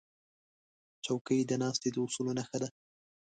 [1.05, 2.67] چوکۍ د ناستې د اصولو نښه ده.